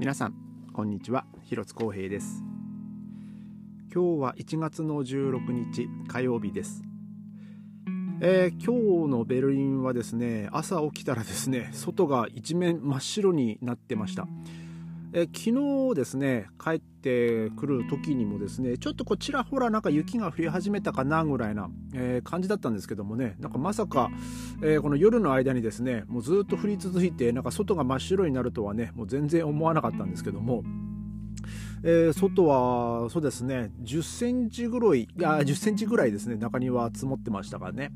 [0.00, 0.34] 皆さん
[0.72, 1.26] こんにちは。
[1.44, 2.42] 広津光平です。
[3.94, 6.82] 今日は1月の16日火曜日です。
[8.22, 14.26] えー、今日のベルリンはですね朝起きたらですね外が一面真っ白になってました。
[15.12, 24.10] え昨日ですね帰ってくる時にもですねちょっとこちらほらなんか雪が降り始めたかなぐらいな、えー、感じだったんですけどもねなんかまさか、
[24.62, 30.62] えー、この夜の間にですねもうずっと降り続いてなんか外が真っ白になるとはねもう全然思わなかったんですけども
[31.82, 37.90] えー、外はそうですね10センチぐらいあ10センチぐらいですね中庭積もってましたからね。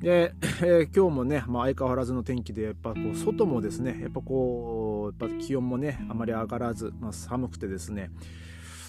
[0.00, 8.10] で、えー、今日もね、まあ、相変わらずの天気でやっぱこう外もですねやっぱこうやっぱ気温もねあまり上がらず、まあ、寒くてですね。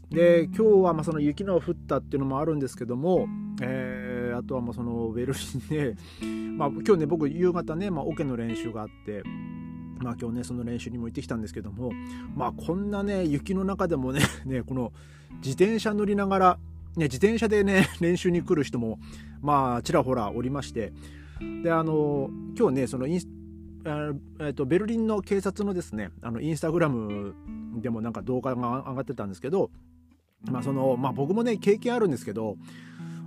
[0.10, 3.28] で今日はまあその雪の降ったっていうのもあるんですけども、
[3.62, 5.96] えー、あとはまあそのウェルリンで、
[6.58, 9.24] まあ、今日ね僕夕方ね、まあ、オケの練習があって
[10.00, 11.92] まあ今日ねその練習にも行ってきたんですけども
[12.36, 14.94] まあこんなね雪の中でもねねこの
[15.44, 16.60] 自転車乗りながら
[16.98, 18.98] ね、自転車でね練習に来る人も
[19.42, 20.94] まあちらほらおりまして。
[21.64, 23.28] であの今日ねそのインス
[23.86, 27.34] えーと、ベルリンの警察のですねあのインスタグラム
[27.82, 29.72] でもなんか動画が上がってたんですけど、
[30.52, 32.58] まあそのまあ、僕もね経験あるんですけど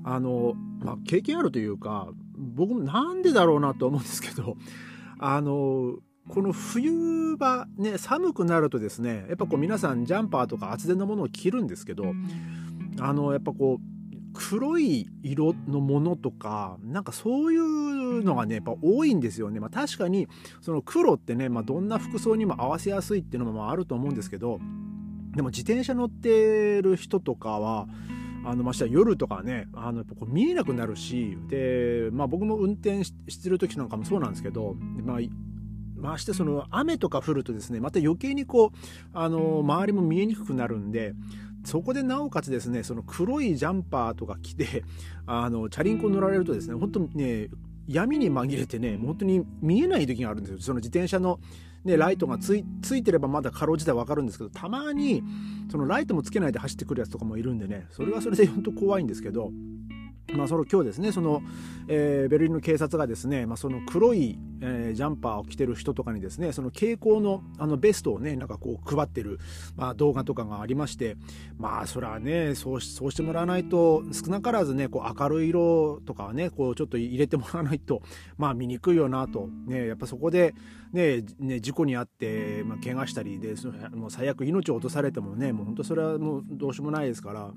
[0.04, 4.56] あの、まあ、経験あるというか僕もなんでだろうなと思うんですけど
[5.18, 5.96] あの
[6.28, 12.12] この冬場ね寒くなるとですねやっぱこう皆さんジャンパーとか厚手のものを着るんですけど
[13.00, 13.99] あのやっぱこう
[14.32, 19.60] 黒い色のものとかなんかそういうのがねやっぱ多いんですよね。
[19.60, 20.28] まあ、確かに
[20.60, 24.60] その黒ってね、まあ、どんな服装にも合わせやすいっていうのもあると思うんですけど
[25.34, 27.86] でも自転車乗ってる人とかは
[28.44, 35.18] あのまして夜とかねあのやっぱこう見えなくなるしで、まあ、僕も運転してる時なんかもそうなんですけど、まあ、
[36.00, 38.78] ましてその雨とか降るとですねまた余計にこう
[39.12, 41.14] あの周りも見えにくくなるんで
[41.64, 44.84] そこでなおかつですねその黒いジャンパーとか着て
[45.26, 47.48] あのチャリンコ乗られるとですね本当にね
[47.86, 50.60] 闇に紛れてね本当に見えない時があるんですよ。
[50.60, 51.40] その自転車の、
[51.84, 55.22] ね、ライトがついついてればまだかろうじて分かるんですけどたまに
[55.70, 59.50] そのライトもつけないで走ってくるやつとかもいるんでねそれはそれで本当怖いんですけど
[60.34, 61.42] まあ、その今日ですねその、
[61.88, 69.38] えー、ベルリンの警察がですね、まあ、その黒い、えー、ジャンパーを着てる人とかにですねその蛍光のあのベストをねなんかこう配ってる、
[69.76, 71.16] まあ、動画とかがありまして
[71.58, 78.02] まあそれはねそうそうしてもらわないと少なからずねこう明るい色とかはねこうちょっと入れてもらわないと
[78.36, 80.54] まあ見にくいよなと、ね、やっぱそこで
[80.92, 83.54] ね、ね事故に遭って、まあ、怪我したりで
[83.92, 87.50] もう最悪命を落とされてもねもう本当それはもうどうしようもないですから。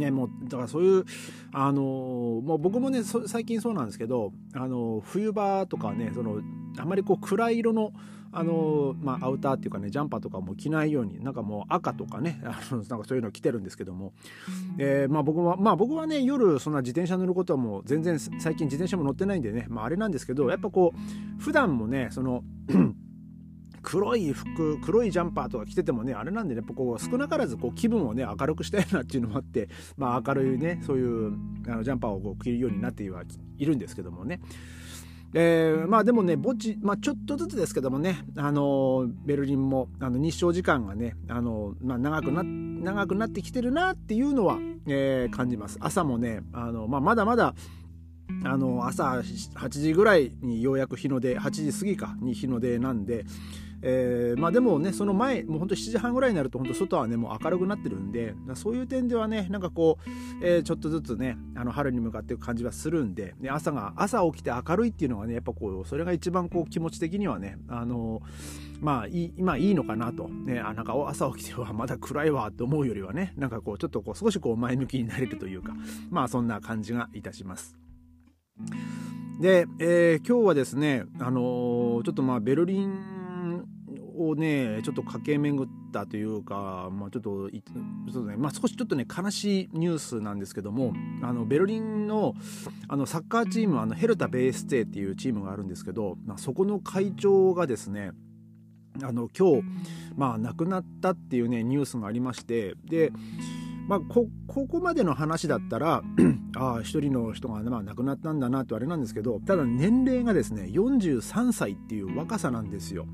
[0.00, 1.04] ね、もうだからそういう
[1.52, 6.40] あのもう僕もね最近そうなんですけどあの冬場とかねその
[6.78, 7.92] あまりこう暗い色の
[8.32, 14.12] あの、まあ、アウターっていうかねジャンパーとかも着ないようになんかもう赤とかねあのなんかそういうの着てるんですけども、
[14.78, 22.42] えー、まあ、僕はまあ僕はね夜そんな自転車乗ることはもう全然最近自転車も乗ってないんでね、まあ、あれなんですけどやっぱこう普段もねその
[23.82, 31.32] 黒い服黒いジャンパーとか着ててもねあれなんでねやっぱこう少なからずこう気分をね明るくしたいなっていうのもあって、 まあ、明るいねそういう
[31.68, 33.24] あのジャンパーをこう着るようになっては
[33.58, 34.40] いるんですけどもね。
[35.32, 44.58] えー、まあでもね墓地、まあ、ちょっとずつですけどもね、あのベルリンもあの日照時間がね、あのまあ、長くな長くなってきてるなっていうのは、
[44.88, 47.54] えー、感じます朝もねあの、まあ、まだまだ
[48.44, 53.24] あの朝8時ぐらいにようやく日の出8時過ぎかに日の出なんで、
[53.82, 59.98] えー、まあでもねその前もうほんと7時半ぐらいになると本当外はねもう明るくなってるんでそういう点ではねなんかこ
[60.40, 68.22] う、えー、ちょっとずつねあの春に向かっていく感じはするんで、ね、朝が朝起きて明るいっていうのはねやっぱこうそれが一番こう気持ち的にはねあの
[68.80, 75.74] まあいい今いいのかなと、ね、あなんか朝起きてはまだ暗いわと思うよりはねなんかこうちょっとこう少しこう前向きになれるというか
[76.10, 77.76] まあそんな感じがいたします。
[79.40, 83.19] で、えー、今日はですね、あのー、ちょっとまあベルリン
[84.28, 87.50] をねちょっと駆け巡ったというか、まあ、ちょっと
[88.12, 92.34] そう、ねまあ、少しちょっとね悲しいニュースなんですけどもあのベルリンの
[92.88, 98.12] あのサッカーチームあのヘルタ・ベーステーっていうチームがあるんですけど、まあ、そこの会長がですね
[99.02, 99.62] あの今日、
[100.16, 103.12] まあ、亡くなったっていうねニュースがありましてで
[103.90, 106.04] まあ、ここまでの話だったら
[106.56, 113.08] ああ一人の人が、まあ、亡くなったんだなってあれなんですけどただ年齢がですね43歳っていう若さなんですよ。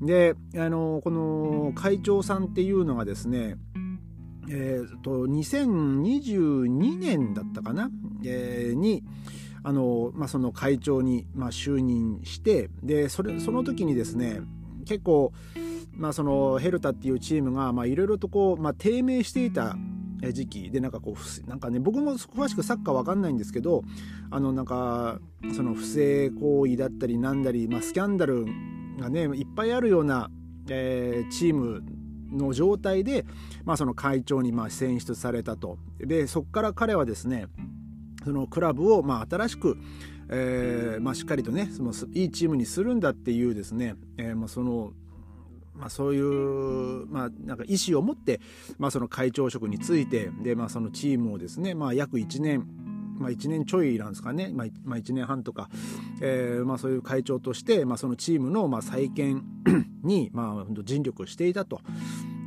[0.00, 3.56] であのこの会長さんっていうのがですね
[4.52, 7.88] えーと、2022年だったかな、
[8.24, 9.04] えー、に
[9.62, 14.40] あの、まあ、その会長に、まあ、就任してでそれその時にですね
[14.86, 15.32] 結構
[15.92, 19.76] まあ、そのヘルタっていうチームがいろいろとこう、まあ、低迷していた
[20.32, 23.82] 時期でなんかこうなんかね僕も詳しくサッカーわかんないんですけど
[24.30, 25.18] あのなんか
[25.54, 28.46] その不正行為だったりなんだり、まあ、スキャンダル
[28.98, 30.30] がねいっぱいあるような、
[30.68, 31.82] えー、チーム
[32.32, 33.24] の状態で、
[33.64, 35.78] まあ、その会長にまあ選出されたと。
[35.98, 37.46] でそこから彼はですね
[38.24, 39.76] そのクラブをまあ新しく、
[40.30, 44.92] えーまあ、しっかりとねそのいいチームにするんだっていうですね、えーまあ、その
[45.72, 48.40] まあ、そういう、まあ、なんか意思を持って、
[48.76, 52.66] まあ、その会長職についてで、まあ、そのチームをですね、まあ、約1年
[53.20, 55.68] まあ、1年ちょいなんですかね、まあ、1年半とか、
[56.20, 59.42] えーまあ、そういう会長として、まあ、そのチームのまあ再建
[60.02, 61.80] に、まあ、尽力していたと。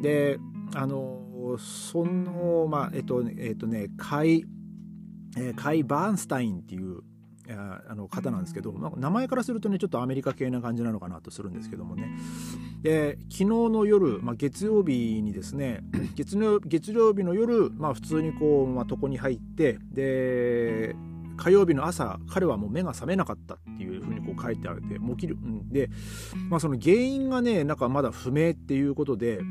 [0.01, 0.39] で
[0.75, 4.45] あのその、まあえっとえっとね、カイ、
[5.37, 7.01] えー、カイ・バーンスタインっていう
[7.49, 12.07] あの方なんですけど、まあ、名前からするとねちょっとアメリカ系な感じなのかなとするんですけどもね
[12.81, 15.81] で昨日の夜、まあ、月曜日にですね
[16.15, 20.95] 月曜月曜日の夜、まあ、普通にこう、まあ、床に入ってで
[21.37, 25.35] 火曜日の朝彼はもう目が覚めなかったっていうふうにこう書いてあるでもう起きる。
[25.35, 25.69] ん。
[25.69, 25.89] で、
[26.49, 29.41] まあ、その原因がねなんかまだ不明っていうことで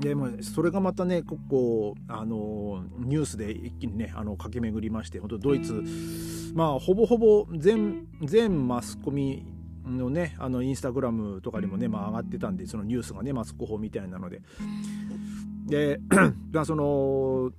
[0.00, 5.82] でもそれがまたねここあのニュースで一気にねあの駆け巡りまして本当ドイツ
[6.54, 9.44] まあほぼほぼ全全マスコミ
[9.86, 14.42] のねあのインスタグラムとかにもね、まあ、上がってたんでそのニュースがねマスコ法みたいなので。
[15.66, 15.98] で
[16.52, 17.50] まあその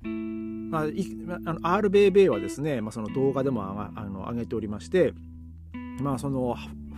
[0.75, 5.13] まあ、あの RBB はですね、まあ、その動画でもあの上げておりまして
[6.01, 6.55] まあその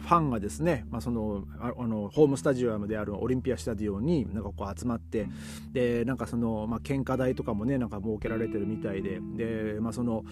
[0.07, 5.27] ファンがですね、まあ、そのあのホームスタジアムであるオリンピアスタジオになんかこう集まって
[5.73, 10.23] でなんかその、まあ、献花台とかもねなんか設けられてるみたいでで、まあ、その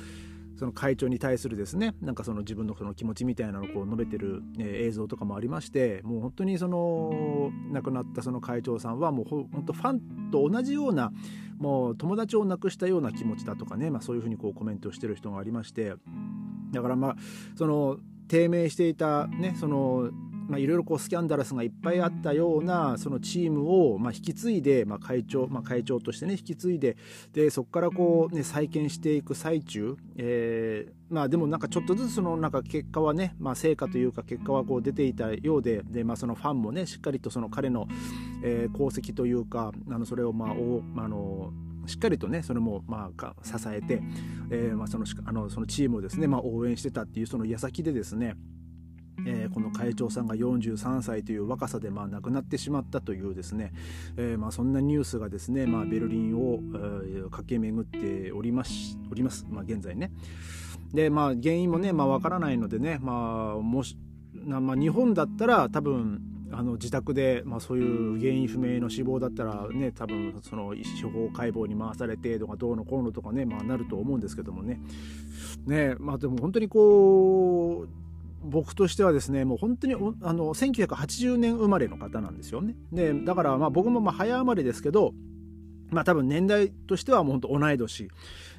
[0.57, 11.11] その会長に対するですねなんかその自分のその気持ちみたいなのをこう述べてる、え映像とかもありましてもう本当にその亡くなったその会長さんはもう本当ファンと同じような
[11.57, 15.93] もう友達を亡くしたような気持ちだとかね、まあ、そういうふうにこうコメントしてる人がありまして
[16.71, 17.15] だからまあ
[17.55, 17.97] その
[18.27, 20.09] 低迷していたねその
[20.47, 26.97] まあ、いろいろこうスキャンダラスがいっぱいあったようなそのチームをまあ引き継いで、まあ、会長、まあ、会長としてね引き継いで
[27.33, 37.87] でそこからこうね再建していく最中、えー、まあでもなんかちょっとずつそのなんか結果はね、まあ、成果というか結果はこう出ていたようでで、まあ、そのファンもねしっかりとその彼の、
[38.43, 41.51] えー、功績というかあのそれをまあおあの
[41.87, 44.01] しっかりとねそれもまあ支えて、
[44.49, 48.35] えーまあ、そのあのそのチームをですね、まあ、応援してたっていうその矢先でですね
[49.25, 53.73] えー、この会長さんが43歳という若さでまあ亡くなってしまったというですね、
[54.17, 60.11] えー、まあそんなニュースがですね、まあ、ベルリンを、えー、駆け巡っておりますおります、まあ、現在ね。
[60.93, 63.97] でまあ原因もね、まあ、からないのでね、まあ、もし
[64.33, 66.21] なまあ、日本だったら多分
[66.51, 74.79] あの自宅で、まあ、そういう原因不明の死亡だったらね多分その司法解剖に回されてとかどうのこうのとかね、まあ、なると思うんですけどもね
[75.65, 77.89] ねまあでも本当にこう
[78.45, 82.75] 僕としてはですねもう本当にあの1980年生まれの方なんですよね。
[82.91, 85.13] でだからまあ僕もまあ早生まれですけど
[85.89, 88.07] まあ多分年代としてはもう本当同い年、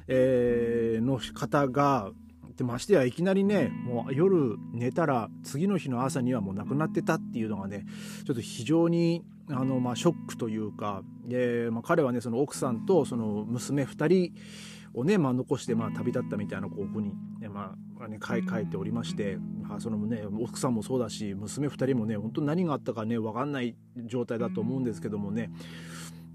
[0.07, 2.11] えー、の方が
[2.57, 7.85] でましてやいきなりねもう夜寝たら次の日の朝にはもう亡くなってたっていうのがね
[8.25, 25.51] ちょっと非常にあの、まあ、ショックというかで、まあ、彼はねその奥さんとその娘2人をね、まあ、残してまあ旅立ったみたいなこういうふうに、ねまあね、書いておりまして、まあ、そのね奥さんもそうだし娘2人もね本当に何があったかね分かんない状態だと思うんですけどもね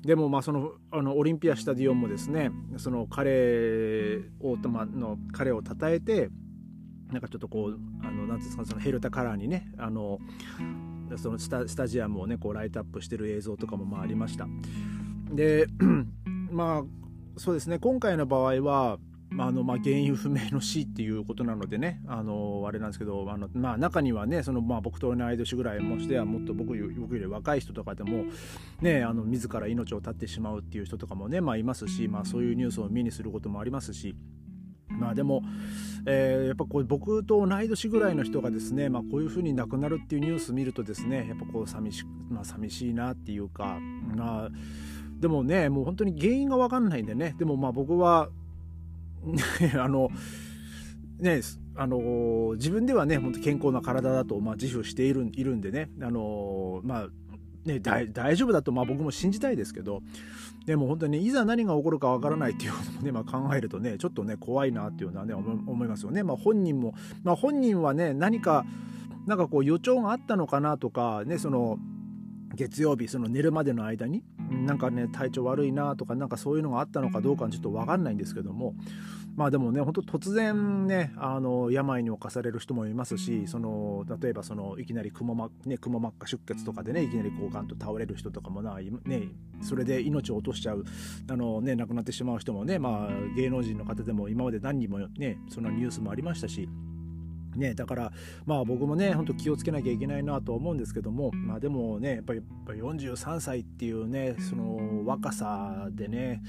[0.03, 6.29] でもまあそのあのオリンピアスタディオンもですねその彼を、ま、の彼を称えて
[7.13, 10.19] なんかちょっとこうあのなんですかそのヘルタカラーにねあの
[11.17, 14.47] そのスタスタジアムをねこうライトアップしてる映像とかもまあありました。
[15.31, 15.67] で
[16.51, 16.85] まあ
[17.37, 18.99] そうですね今回の場合は
[19.35, 28.25] まああのまあ、原因不明の死っていうことなのでねあのあれなんですけどあの、まあ、中にはねその、まあ、僕と同い年ぐらいもしてはもっと僕僕より若い人とかでも、
[28.81, 34.15] ね、あの自ら命を絶ってしまうっていう人とかもね、まあ、いますし、まあ、そういうニュースを目にすることもありますし。
[34.89, 35.43] まあでも、
[36.07, 43.79] えー、やっぱこう僕と同い年ぐらいの人がですね、まあ、こういうふうに亡くなるっていうニュース見るとですねやっぱこう寂し,、まあ、寂しいなっていうか
[44.15, 44.49] まあ
[45.19, 48.29] でもねもう本当に原因が分かんないんでねでもまあ僕は
[49.79, 50.11] あの
[51.19, 51.41] ね
[51.75, 57.09] あの自分ではね本当健康な体だと、まあ、自負しているいるんでねあのまあ
[57.65, 60.03] ね、大丈夫だとまあ僕も信じたいですけど
[60.67, 66.25] でも本当にいざ何が起こるかわからないっていうこともね、まあ、考えるとねちょっとね怖いなっていうのはね思いますよね。
[66.25, 68.65] まあ、本人も、まあ、本人はね何か
[69.27, 71.79] なんかこう予兆があったのかなとかねその
[72.55, 78.75] 月曜日その寝るまでの間になんかね体調悪いなとかなんかそういうのがあったのかどうかちょっと分かんないんですけども
[79.37, 89.29] まあでもね本当突然ねあの病に侵される人もいますしその例えばそのいきなりくも,、まね、くも膜下出血とかでねいきなりこうガンと倒れる人とかもな、ね、
[89.63, 90.85] それで命を落としちゃう
[91.31, 96.69] あの、ね、亡くなってしまう人もね、まあ、芸能人の方でも今まで何人もねそのニュースもありましたし。
[97.57, 98.13] ね、だから
[98.47, 106.43] まあ僕もね本当気をつけなきゃいけないなと思うんですけどもまあでもねやっぱりやっぱ43歳っていうねその若さでね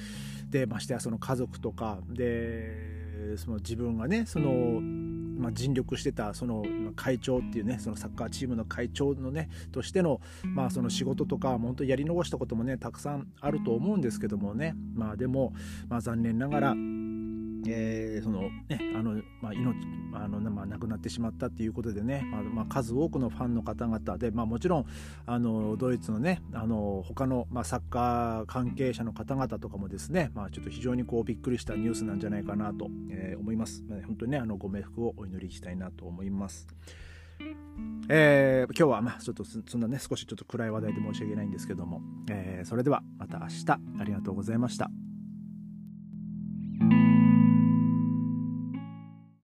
[0.49, 3.03] でましてやその家族とかで
[3.37, 6.63] その自分がねその、まあ、尽力してたその
[6.95, 15.53] 会長っていうねそのサッカーチームの会長のねとしての,、まあその仕事とか本当やり残したこともねたくさんあると思うんですけどもねまあでも、
[15.89, 16.75] まあ、残念ながら
[17.65, 19.75] えー、そのねあの、まあ、命
[20.13, 24.85] あの、まあ、亡くなってしまったっていうことでね、まあまあ、数多くのファンの方々で、まあ、もちろん
[25.25, 36.67] あのドイツのねあの他の、まあ、サッカー関係者の方々とかもですね、まあ、ちょっと非常にこうびっくりしたニュースなんじゃないかなと、えー、思います、まあ、本当にねあのご冥福をお祈りしたいなと思います。
[38.09, 44.89] えー、今日はまあちょっとそんなね少しちょっと暗い話題で申し訳ないんですけども、えー、それではまた明日ありがとうございました。